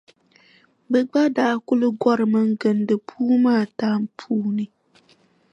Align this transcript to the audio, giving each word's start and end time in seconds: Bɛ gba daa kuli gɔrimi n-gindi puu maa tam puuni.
Bɛ 0.91 0.99
gba 1.09 1.21
daa 1.35 1.55
kuli 1.65 1.87
gɔrimi 2.01 2.41
n-gindi 2.49 2.95
puu 3.07 3.33
maa 3.43 3.63
tam 3.77 3.99
puuni. 4.17 4.65